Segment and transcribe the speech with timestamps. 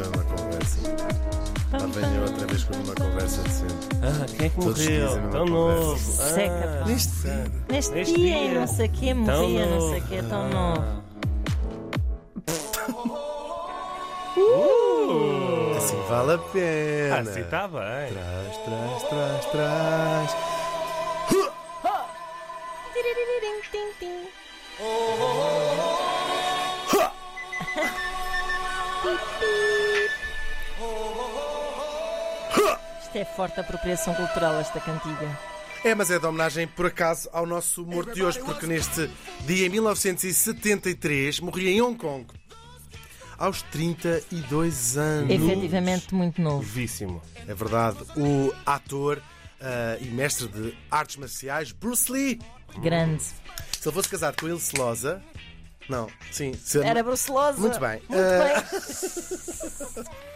[0.00, 0.78] foi uma conversa.
[1.72, 3.74] Lá venho outra vez com uma conversa decente.
[4.02, 5.06] Ah, quem é que Todos morreu?
[5.06, 5.98] a mesma Tão novo.
[5.98, 6.80] Seca.
[6.82, 7.52] Ah, Neste dia.
[7.68, 8.60] Neste, Neste dia, dia.
[8.60, 10.08] não sei o quê, tão morria, não sei o novo.
[10.08, 10.48] quê, tão Ah.
[10.48, 11.00] novo.
[14.36, 15.76] Uh!
[15.76, 17.18] Assim vale a pena.
[17.18, 18.12] Ah, sim, está bem.
[18.12, 20.36] Trás, trás, trás, trás.
[22.92, 23.60] Tiriririm,
[33.10, 35.36] Isto é forte apropriação cultural, esta cantiga.
[35.82, 39.10] É, mas é de homenagem, por acaso, ao nosso morto de hoje, porque neste
[39.40, 42.24] dia, em 1973, morria em Hong Kong.
[43.36, 45.28] Aos 32 anos.
[45.28, 46.58] Efetivamente muito novo.
[46.58, 47.20] Novíssimo.
[47.48, 47.98] É verdade.
[48.16, 49.20] O ator
[49.60, 52.38] ah, e mestre de artes marciais, Bruce Lee.
[52.80, 53.24] Grande.
[53.24, 55.20] Se ele fosse casado com Ilse Loza.
[55.88, 56.52] Não, sim.
[56.64, 57.58] se- Era brucelosa.
[57.58, 58.00] Muito bem.
[58.08, 60.10] Muito Ah,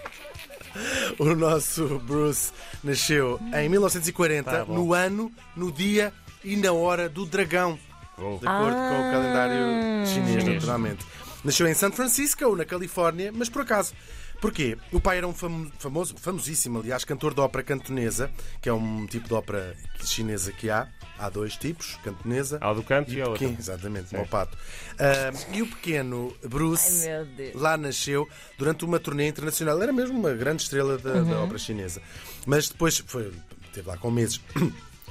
[1.18, 7.24] O nosso Bruce nasceu em 1940, Tá no ano, no dia e na hora do
[7.26, 7.78] dragão.
[8.18, 8.38] Oh.
[8.38, 9.10] De acordo com o Ah.
[9.12, 10.44] calendário chinês, Chinês.
[10.54, 11.04] naturalmente.
[11.42, 13.92] Nasceu em San Francisco, na Califórnia, mas por acaso.
[14.40, 14.76] Porquê?
[14.92, 19.06] O pai era um famo- famoso, famosíssimo, aliás, cantor de ópera cantonesa, que é um
[19.06, 20.88] tipo de ópera chinesa que há.
[21.16, 22.58] Há dois tipos, cantonesa.
[22.60, 23.44] Ao do canto e e ao o outro.
[23.46, 24.58] pequeno, exatamente, como o pato.
[24.98, 29.80] Ah, e o pequeno Bruce Ai, lá nasceu durante uma turnê internacional.
[29.80, 32.02] Era mesmo uma grande estrela da, da ópera chinesa.
[32.46, 33.32] Mas depois foi,
[33.66, 34.40] esteve lá com meses.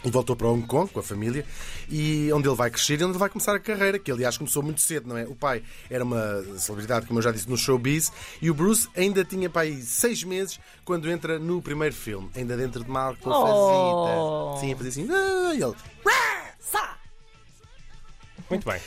[0.04, 1.46] E voltou para Hong Kong com a família,
[1.90, 4.62] e onde ele vai crescer e onde ele vai começar a carreira, que aliás começou
[4.62, 5.24] muito cedo, não é?
[5.24, 9.24] O pai era uma celebridade, como eu já disse, no showbiz, e o Bruce ainda
[9.24, 14.20] tinha pai seis meses quando entra no primeiro filme, ainda dentro de alcofazita.
[14.20, 14.58] Oh.
[14.60, 15.76] Sim, a fazer assim, ah, e ele!
[18.50, 18.80] Muito bem.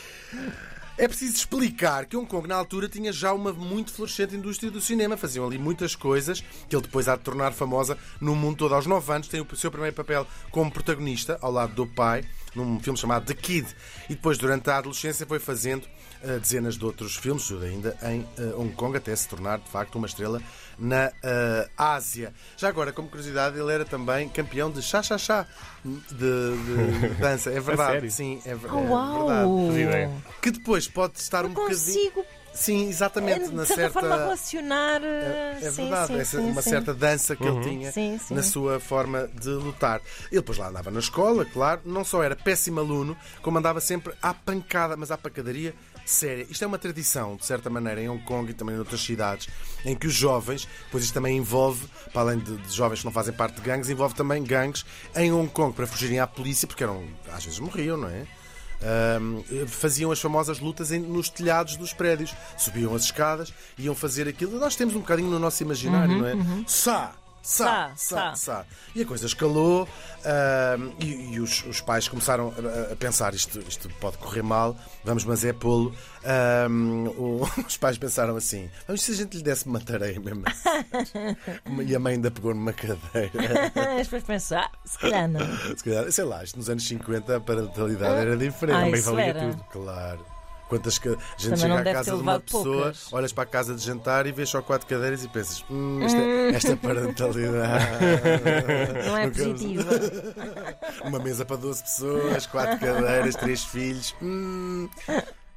[0.98, 4.80] É preciso explicar que Hong Kong, na altura, tinha já uma muito florescente indústria do
[4.80, 5.14] cinema.
[5.14, 8.75] Faziam ali muitas coisas que ele depois há de tornar famosa no mundo todo.
[8.75, 12.24] Aos 9 anos tem o seu primeiro papel como protagonista, ao lado do pai,
[12.56, 13.67] num filme chamado The Kid.
[14.08, 15.86] E depois, durante a adolescência, foi fazendo
[16.22, 19.96] eh, dezenas de outros filmes, ainda em eh, Hong Kong, até se tornar, de facto,
[19.96, 20.40] uma estrela
[20.78, 22.33] na eh, Ásia.
[22.56, 25.46] Já agora, como curiosidade, ele era também campeão de chá-chá-chá
[25.84, 27.50] de, de dança.
[27.50, 28.11] É verdade.
[28.11, 30.12] Sim, é, ver- Oh, é verdade.
[30.42, 31.77] Que depois pode estar um bocadinho.
[31.78, 32.24] Consigo,
[32.56, 33.48] Sim, exatamente.
[33.48, 34.00] de na certa certa.
[34.00, 35.02] forma, relacionar.
[35.05, 36.70] É, é sim, verdade, sim, essa, sim, uma sim.
[36.70, 38.34] certa dança que ele tinha Sim, sim.
[38.34, 40.00] na sua forma de lutar.
[40.30, 44.14] Ele depois lá andava na escola, claro, não só era péssimo aluno, como andava sempre
[44.22, 45.74] à pancada, mas à pancadaria
[46.06, 46.46] séria.
[46.48, 49.48] Isto é uma tradição, de certa maneira, em Hong Kong e também em outras cidades,
[49.84, 53.12] em que os jovens, pois isto também envolve, para além de, de jovens que não
[53.12, 56.84] fazem parte de gangues, envolve também gangues em Hong Kong para fugirem à polícia, porque
[56.84, 58.27] eram, às vezes morriam, não é?
[58.83, 62.35] Ahm, faziam as famosas lutas em- nos telhados dos prédios.
[62.59, 64.59] Subiam as escadas, iam fazer aquilo.
[64.59, 66.35] Nós temos um bocadinho no nosso imaginário, não é?
[66.67, 66.67] Sá!
[66.67, 67.13] Sá,
[67.48, 68.64] Sá, sá, sá.
[68.95, 69.89] E a coisa escalou
[70.24, 72.52] ahm, e, e os, os pais começaram
[72.89, 75.95] a, a pensar isto, isto pode correr mal, vamos, mas é pô-lo.
[77.17, 81.36] O- os pais pensaram assim: vamos se a gente lhe desse uma tareia mesmo assim.
[81.86, 83.30] E a mãe ainda pegou numa cadeira.
[84.02, 85.40] Depois pensar, ah, se calhar não.
[85.77, 88.77] Se calhar, sei lá, isto nos anos 50 a parentalidade era diferente.
[88.77, 89.40] Ah, Também isso valia era.
[89.40, 89.64] tudo.
[89.70, 90.36] Claro.
[90.68, 93.12] Quantas a gente Também chega à casa de uma pessoa, poucas.
[93.12, 96.18] olhas para a casa de jantar e vês só quatro cadeiras e pensas, hum, esta,
[96.56, 97.84] esta parentalidade.
[99.06, 99.90] Não é positiva.
[101.06, 104.14] Uma mesa para 12 pessoas, quatro cadeiras, três filhos.
[104.20, 104.88] Hum,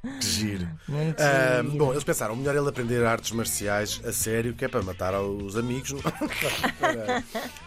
[0.02, 0.66] que giro.
[0.88, 1.76] Muito Ah, giro.
[1.76, 5.56] bom, eles pensaram, melhor ele aprender artes marciais a sério, que é para matar os
[5.56, 5.92] amigos.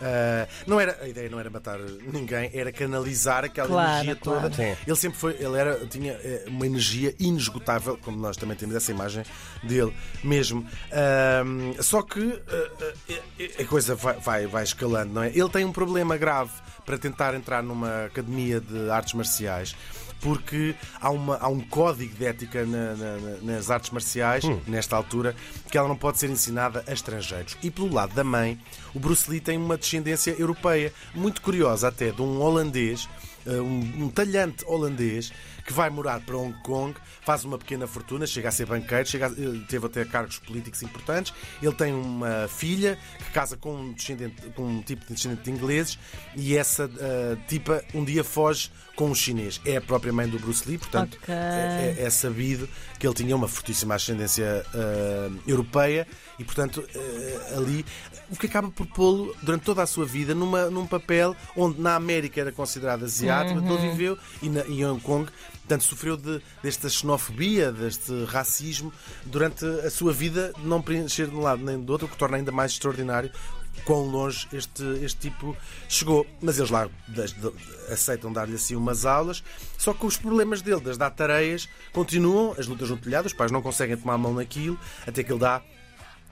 [0.02, 4.42] Ah, não era, a ideia não era matar ninguém, era canalizar aquela Claro, energia claro.
[4.42, 4.56] toda.
[4.56, 4.76] Sim.
[4.86, 8.92] Ele sempre foi, ele era, tinha eh, uma energia inesgotável, como nós também temos essa
[8.92, 9.24] imagem
[9.64, 9.94] dele
[10.24, 10.66] mesmo.
[10.92, 15.30] Ahm, só que eh, eh, a coisa vai, vai, vai escalando, não é?
[15.30, 16.52] Ele tem um problema grave
[16.86, 19.74] para tentar entrar numa academia de artes marciais.
[20.24, 24.96] Porque há, uma, há um código de ética na- na- na- nas artes marciais, nesta
[24.96, 25.36] altura,
[25.70, 27.58] que ela não pode ser ensinada a estrangeiros.
[27.62, 28.58] E pelo lado da mãe,
[28.96, 33.10] o Bruce Lee tem uma descendência europeia, muito curiosa até, de um holandês
[33.46, 35.34] uh, um, um talhante holandês
[35.66, 39.28] que vai morar para Hong Kong, faz uma pequena fortuna, chega a ser banqueiro, chega
[39.28, 41.34] a- ele teve até cargos políticos importantes.
[41.62, 45.52] Ele tem uma filha que casa com um, descendente, com um tipo de descendente de
[45.52, 45.98] ingleses
[46.36, 49.60] e essa uh, tipa um dia foge com um chinês.
[49.66, 51.34] É a própria mãe do Bruce Lee, portanto Ok.
[51.34, 52.68] é, é- é sabido
[53.00, 56.08] que ele tinha uma fortíssima ascendência uh, europeia
[56.40, 57.86] e, portanto, uh, ali
[58.30, 61.96] o que acaba por pô-lo durante toda a sua vida numa, num papel onde na
[61.96, 63.66] América era considerado asiático, Uhum.
[63.66, 65.30] então ele viveu e na, em Hong Kong
[65.64, 68.92] Portanto, sofreu de, desta xenofobia, deste racismo
[69.26, 72.36] durante a sua vida, não preencher de um lado nem do outro, o que torna
[72.36, 73.32] ainda mais extraordinário
[73.86, 75.56] quão longe este, este tipo
[75.88, 76.28] chegou.
[76.42, 76.90] Mas eles lá
[77.90, 79.44] aceitam dar-lhe assim umas aulas,
[79.78, 83.52] só que os problemas dele, das dar tareias, continuam, as lutas no telhado, os pais
[83.52, 84.78] não conseguem tomar a mão naquilo,
[85.08, 85.62] até que ele dá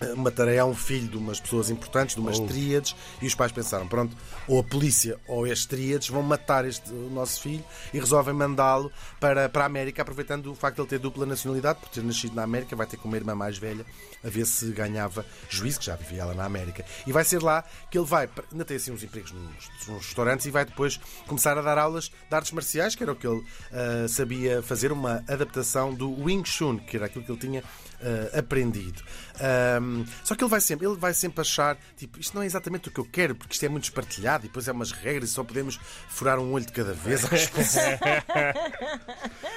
[0.02, 3.36] eh, uma tarefa a um filho de umas pessoas importantes, de umas tríades, e os
[3.36, 4.16] pais pensaram: pronto,
[4.48, 7.64] ou a polícia ou as tríades vão matar este o nosso filho
[7.94, 11.80] e resolvem mandá-lo para, para a América, aproveitando o facto de ele ter dupla nacionalidade,
[11.80, 13.86] por ter nascido na América, vai ter com uma irmã mais velha,
[14.24, 16.84] a ver se ganhava juízo, que já vivia ela na América.
[17.06, 20.46] E vai ser lá que ele vai, ainda tem assim uns empregos nos, nos restaurantes,
[20.46, 23.44] e vai depois começar a dar aulas de artes marciais, que era o que ele
[23.72, 27.64] ah, sabia fazer, uma adaptação do Wing Chun, que era aquilo que ele tinha
[28.04, 29.02] ah, aprendido.
[29.40, 32.90] Ahm, só que ele vai sempre, ele vai sempre achar, tipo, isto não é exatamente
[32.90, 35.34] o que eu quero, porque isto é muito espartilhado e depois é umas regras e
[35.34, 37.22] só podemos furar um olho de cada vez.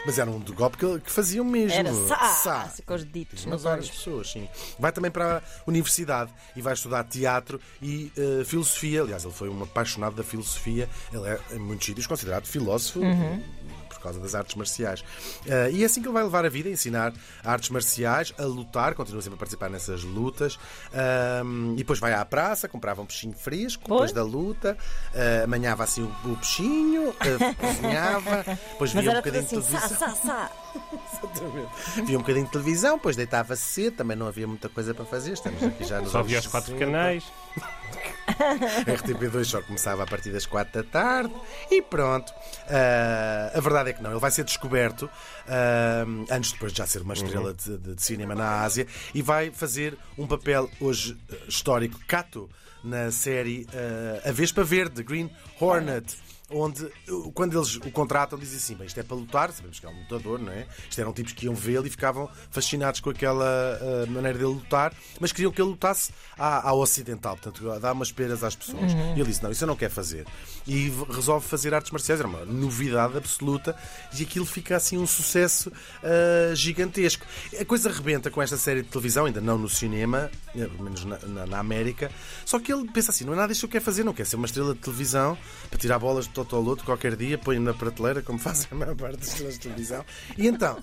[0.06, 1.78] Mas era um de golpe que, que faziam mesmo.
[1.78, 2.62] Era sá, Sá.
[2.62, 3.90] assim, com os ditos nos olhos.
[3.90, 4.48] pessoas, sim.
[4.78, 9.02] Vai também para a universidade e vai estudar teatro e eh, filosofia.
[9.02, 10.88] Aliás, ele foi um apaixonado da filosofia.
[11.12, 13.00] Ele é, em muitos sítios, considerado filósofo.
[13.00, 13.63] Por
[14.04, 15.04] causa das artes marciais.
[15.46, 17.12] Eh, e é assim que ele vai levar a vida, a ensinar
[17.44, 20.58] artes marciais, a lutar, continua sempre a participar nessas lutas.
[20.92, 24.12] Ahm, e depois vai à praça, comprava um peixinho fresco depois Pois.
[24.12, 24.76] da luta,
[25.14, 29.88] eh, amanhava assim o, o peixinho, eh, cozinhava, depois via um bocadinho de assim, televisão.
[29.98, 30.50] sá, sá, sá.
[31.12, 32.04] Exatamente.
[32.04, 35.32] Via um bocadinho de televisão, depois deitava cedo, também não havia muita coisa para fazer.
[35.32, 36.84] Estamos aqui já nos Só havia os quatro 60.
[36.92, 37.24] canais.
[38.86, 41.34] RTP2 só começava a partir das 4 da tarde
[41.70, 42.32] e pronto.
[42.68, 45.08] Ah, a verdade é que não, ele vai ser descoberto
[45.48, 49.22] ah, antes depois de já ser uma estrela de, de- de cinema na Ásia e
[49.22, 52.48] vai fazer um papel hoje eh, histórico, Cato,
[52.84, 56.16] na série ah, A Vespa Verde, Green Hornet.
[56.50, 59.86] Onde, uh, quando eles o contratam, dizem assim: bem, isto é para lutar, sabemos que
[59.86, 60.66] é um lutador, não é?
[60.90, 63.46] Isto eram tipos que iam vê-lo e ficavam fascinados com aquela
[63.80, 67.92] ah, maneira dele lutar, mas queriam que ele lutasse à, à ocidental, portanto, a dar
[67.94, 68.92] umas peras às pessoas.
[68.92, 70.26] E ele disse: não, isso eu não quero fazer.
[70.68, 73.74] E resolve fazer artes marciais, era uma novidade absoluta,
[74.16, 75.72] e aquilo fica assim um sucesso
[76.02, 77.24] ah, gigantesco.
[77.58, 81.06] A coisa rebenta com esta série de televisão, ainda não no cinema, eh, pelo menos
[81.06, 82.12] na, na- na América,
[82.44, 84.28] só que ele pensa assim: não é nada isto que eu quero fazer, não quero
[84.28, 85.38] ser uma estrela de televisão
[85.70, 89.18] para tirar bolas de Totoloto qualquer dia, põe na prateleira, como fazem a maior parte
[89.18, 90.04] das estrelas de televisão.
[90.36, 90.78] E então,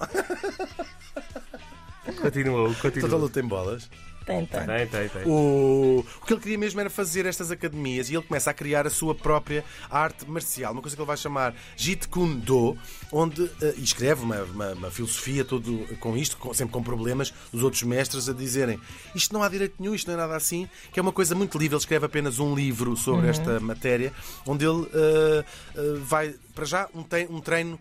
[2.21, 3.09] Continuou, continuou.
[3.09, 3.89] Totoloto tem bolas.
[4.25, 4.65] Tem, tem.
[4.65, 5.23] Tem, tem, tem.
[5.25, 6.05] O...
[6.21, 8.89] o que ele queria mesmo era fazer estas academias e ele começa a criar a
[8.89, 12.77] sua própria arte marcial, uma coisa que ele vai chamar Jeet Kune Do,
[13.11, 17.63] onde e escreve uma, uma- uma filosofia todo com isto, com- sempre com problemas dos
[17.63, 18.79] outros mestres a dizerem
[19.15, 21.57] isto não há direito nenhum, isto não é nada assim, que é uma coisa muito
[21.57, 21.75] livre.
[21.75, 24.13] Ele escreve apenas um livro sobre esta matéria,
[24.45, 25.45] onde ele eh,
[25.75, 27.79] eh, vai para já um, te- um treino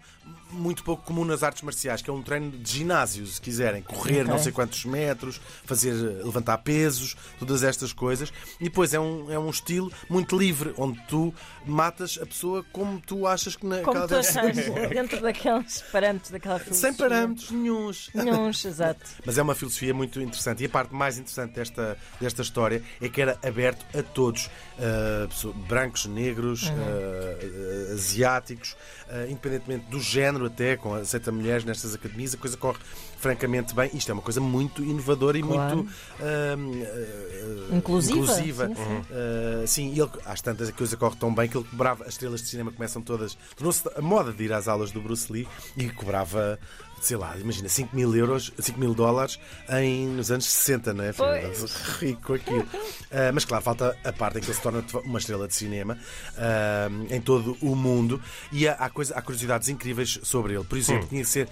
[0.52, 4.20] muito pouco comum nas artes marciais, que é um treino de ginásio, se quiserem, correr
[4.22, 4.25] Ok.
[4.32, 5.93] não sei quantos metros, fazer
[6.31, 8.32] levantar pesos, todas estas coisas.
[8.61, 11.35] E depois é um, é um estilo muito livre, onde tu
[11.67, 14.35] matas a pessoa como tu achas que Como naquela tu achas,
[14.91, 16.91] dentro daqueles parâmetros daquela filosofia.
[16.91, 18.11] Sem parâmetros nenhuns.
[18.15, 19.00] Nenhuns, exato.
[19.25, 20.62] Mas é uma filosofia muito interessante.
[20.62, 24.47] E a parte mais interessante desta, desta história é que era aberto a todos:
[24.79, 28.77] uh, brancos, negros, uh, uh, asiáticos,
[29.09, 32.79] uh, independentemente do género, até, com aceita mulheres nestas academias, a coisa corre
[33.19, 33.91] francamente bem.
[33.93, 35.77] Isto é uma coisa muito inovadora e Claro.
[35.77, 38.69] muito uh, uh, Inclusiva, inclusiva.
[38.69, 38.82] sim, sim.
[38.82, 42.10] Uh, sim, e ele, às tantas a coisa corre tão bem que ele cobrava, as
[42.10, 43.36] estrelas de cinema começam todas.
[43.56, 46.58] Tornou-se a moda de ir às aulas do Bruce Lee e cobrava.
[47.00, 51.15] Sei lá, imagina, 5 mil euros, 5 mil dólares em, nos anos 60, não é?
[51.15, 51.62] Pois.
[51.98, 52.60] Rico aquilo.
[52.60, 55.96] Uh, mas claro, falta a parte em que ele se torna uma estrela de cinema
[56.34, 58.20] uh, em todo o mundo
[58.53, 60.65] e há, há, coisa, há curiosidades incríveis sobre ele.
[60.65, 61.48] Por exemplo, tinha que ser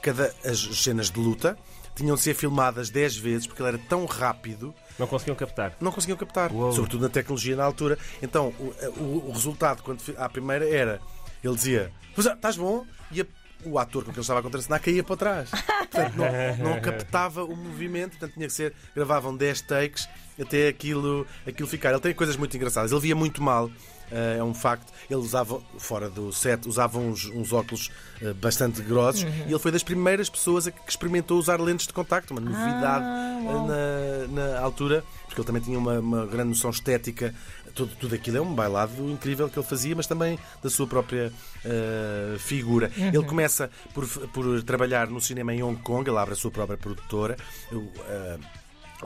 [0.00, 1.58] cada as cenas de luta
[1.98, 5.74] tinham de ser filmadas 10 vezes porque ele era tão rápido Não conseguiam captar.
[5.80, 6.72] não conseguiam captar, Uou.
[6.72, 7.98] sobretudo na tecnologia na altura.
[8.22, 11.00] Então, o, o- o resultado, quando à primeira, era
[11.44, 12.84] ele dizia: "Pois é, estás bom?
[13.12, 13.26] E a-
[13.64, 15.50] o ator com quem ele estava a contracenar caía para trás.
[15.50, 18.72] Portanto, não, não captava o movimento, portanto, tinha que ser.
[18.94, 20.08] gravavam 10 takes
[20.40, 21.90] até aquilo, aquilo ficar.
[21.90, 22.92] Ele tem coisas muito engraçadas.
[22.92, 23.70] Ele via muito mal.
[24.10, 24.92] eh, é um facto.
[25.10, 27.90] Ele usava, fora do set, usava uns, uns óculos
[28.22, 31.92] eh, bastante grossos e ele foi das primeiras pessoas a que experimentou usar lentes de
[31.92, 33.66] contacto, uma novidade Ah, uau.
[33.66, 37.34] na, na altura, porque ele também tinha uma, uma grande noção estética.
[37.78, 41.32] Tudo, tudo aquilo é um bailado incrível que ele fazia, mas também da sua própria
[41.64, 42.90] eh, figura.
[42.96, 46.76] Ele começa por, por trabalhar no cinema em Hong Kong, ele abre a sua própria
[46.76, 47.36] produtora.
[47.70, 48.38] Eu, eh,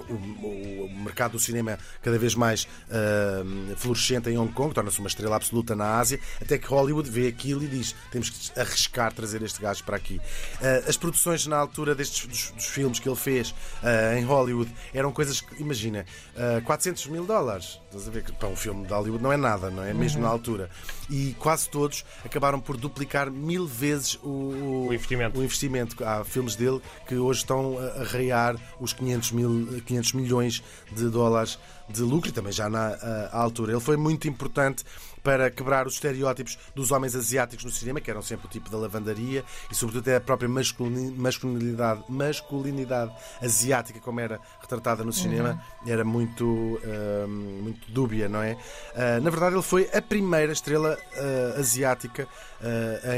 [0.08, 3.42] o, o- mercado do cinema cada vez mais ah,
[3.76, 7.62] florescente em Hong Kong, torna-se uma estrela absoluta na Ásia, até que Hollywood vê aquilo
[7.62, 10.18] e diz: temos que arriscar trazer este gajo para aqui.
[10.62, 14.72] Ah, as produções na altura destes dos, dos filmes que ele fez ah, em Hollywood
[14.94, 16.06] eram coisas que, imagina,
[16.38, 17.78] ah, 400 mil dólares.
[17.92, 19.92] Estás a ver que para um filme de Hollywood não é nada, não é?
[19.92, 20.70] Mesmo na altura.
[21.10, 25.38] E quase todos acabaram por duplicar mil vezes o, o- O investimento.
[25.38, 26.02] o investimento.
[26.02, 31.58] Há filmes dele que hoje estão a arraiar os 500, mil, 500 milhões de dólares
[31.92, 33.72] de lucro e também já na ah, altura.
[33.72, 34.84] Ele foi muito importante
[35.22, 38.76] para quebrar os estereótipos dos homens asiáticos no cinema, que eram sempre o tipo da
[38.76, 45.62] lavandaria e, sobretudo, até a própria masculini- masculinidade, masculinidade asiática, como era retratada no cinema,
[45.86, 48.56] era muito, ah, muito dúbia, não é?
[48.96, 52.26] Ah, na verdade, ele foi a primeira estrela ah, asiática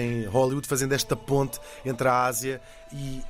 [0.00, 3.20] em Hollywood, fazendo esta ponte entre a Ásia e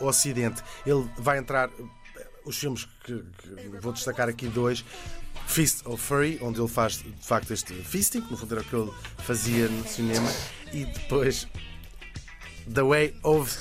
[0.00, 0.60] o Ocidente.
[0.84, 1.70] Ele vai entrar.
[2.44, 4.84] Os filmes que, que vou destacar aqui dois.
[5.46, 8.76] Fist of Fury, onde ele faz de facto este fisting, no fundo era o que
[8.76, 10.30] ele fazia no cinema,
[10.72, 11.48] e depois
[12.72, 13.56] The Way of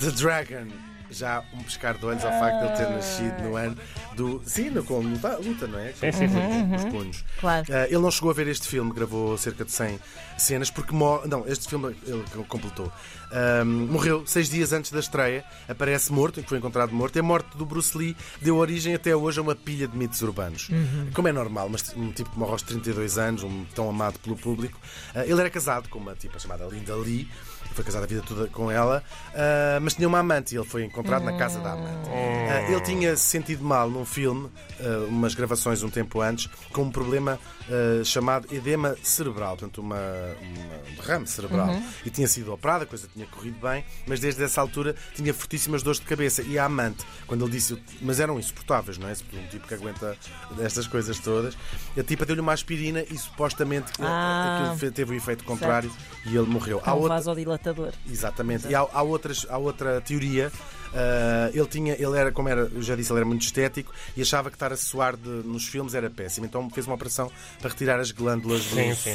[0.00, 0.87] the Dragon.
[1.10, 3.76] Já um pescar de olhos ao facto de ele ter nascido no ano
[4.14, 4.42] do.
[4.44, 5.92] Sim, no, com luta, luta, não é?
[5.92, 6.74] Sim, sim, sim.
[6.76, 7.24] Os punhos.
[7.40, 7.66] Claro.
[7.70, 9.98] Ah, ele não chegou a ver este filme, gravou cerca de 100
[10.36, 12.92] cenas, porque mo- não, este filme ele completou.
[13.32, 17.16] Ahm, morreu seis dias antes da estreia, aparece morto, foi encontrado morto.
[17.16, 20.20] E a morte do Bruce Lee deu origem até hoje a uma pilha de mitos
[20.22, 20.70] urbanos.
[21.14, 24.36] Como é normal, mas um tipo que morre aos 32 anos, um tão amado pelo
[24.36, 24.78] público.
[25.14, 27.28] Ah, ele era casado com uma tipa chamada Linda Lee.
[27.74, 30.82] Foi casado a vida toda com ela, ah, mas tinha uma amante e ele foi
[30.84, 32.08] encontrado na casa da amante.
[32.10, 34.50] Ah, ele tinha se sentido mal num filme,
[34.80, 37.38] ah, umas gravações um tempo antes, com um problema
[37.68, 41.68] ah, chamado edema cerebral, portanto, uma, uma derrame cerebral.
[42.04, 45.82] E tinha sido operado, a coisa tinha corrido bem, mas desde essa altura tinha fortíssimas
[45.82, 46.42] dores de cabeça.
[46.42, 49.12] E a amante, quando ele disse, mas eram insuportáveis, não é?
[49.12, 50.16] Um tipo que aguenta
[50.60, 51.56] estas coisas todas,
[51.96, 54.72] a tipa deu-lhe uma aspirina e supostamente Ah.
[54.74, 55.90] aquilo teve o efeito contrário
[56.26, 56.80] e ele morreu.
[56.84, 57.92] Há É um outra- vasodilatador.
[58.10, 58.66] Exatamente.
[58.68, 60.50] E há, há outras, há outra teoria.
[60.94, 64.22] Ah, ele tinha, ele era, como era, eu já disse, ele era muito estético e
[64.22, 66.46] achava que estar a suar de- nos filmes era péssimo.
[66.46, 67.30] Então fez uma operação
[67.60, 69.14] para retirar as glândulas do Sim, sim,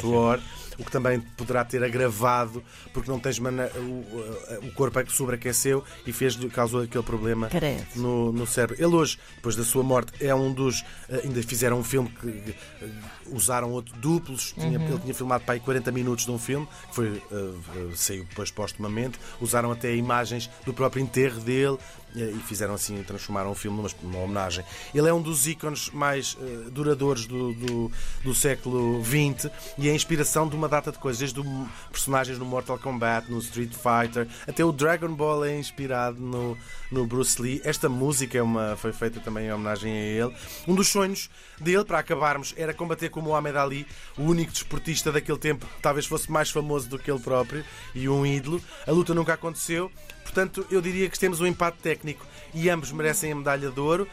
[0.78, 2.62] O que também poderá ter agravado,
[2.92, 7.48] porque não tens mana- o, o corpo é que sobreaqueceu e fez causou aquele problema
[7.96, 8.76] no, no cérebro.
[8.76, 10.84] Ele hoje, depois da sua morte, é um dos.
[11.08, 12.88] eh, Ainda fizeram um filme que eh,
[13.30, 14.52] usaram outro duplos.
[14.52, 18.24] Tinha- Ele tinha filmado para aí 40 minutos de um filme, que foi, eh, saiu
[18.24, 19.18] depois postumamente.
[19.40, 21.78] Usaram até imagens do próprio enterro dele
[22.14, 24.64] e fizeram assim, transformaram o filme numa, numa homenagem.
[24.94, 27.92] Ele é um dos ícones mais eh, duradouros do, do,
[28.22, 31.42] do século XX e é a inspiração de uma data de coisas, desde
[31.90, 36.56] personagens no Mortal Kombat, no Street Fighter, até o Dragon Ball é inspirado no,
[36.90, 37.60] no Bruce Lee.
[37.64, 40.34] Esta música é uma, foi feita também em homenagem a ele.
[40.68, 41.28] Um dos sonhos
[41.60, 45.82] dele, para acabarmos, era combater como o Muhammad Ali, o único desportista daquele tempo que
[45.82, 48.62] talvez fosse mais famoso do que ele próprio e um ídolo.
[48.86, 49.90] A luta nunca aconteceu,
[50.22, 52.03] portanto, eu diria que temos um empate técnico
[52.52, 54.08] e ambos merecem a medalha de ouro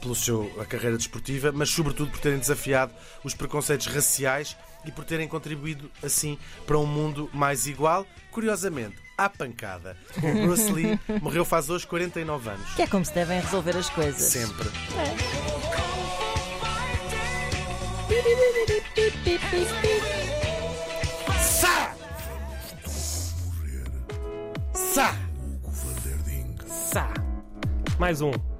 [0.00, 2.92] pelo seu a carreira desportiva, mas sobretudo por terem desafiado
[3.24, 8.06] os preconceitos raciais e por terem contribuído assim para um mundo mais igual.
[8.30, 9.96] Curiosamente, à pancada.
[10.18, 12.74] O Bruce Lee morreu faz hoje 49 anos.
[12.74, 14.22] Que é como se devem resolver as coisas.
[14.22, 14.68] Sempre.
[21.40, 21.94] Sá!
[24.74, 25.16] Sá!
[26.92, 27.25] Sá.
[27.98, 28.55] Mais um.